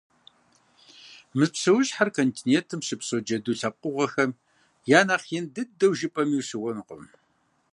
Мы 1.37 1.45
псэущхьэр 1.53 2.09
континентым 2.17 2.79
щыпсэу 2.87 3.21
джэду 3.25 3.57
лъэпкъыгъуэхэм 3.59 4.31
я 4.97 5.01
нэхъ 5.07 5.29
ин 5.37 5.45
дыдэу 5.53 5.93
жыпӏэми, 5.97 6.37
ущыуэнкъым. 6.41 7.03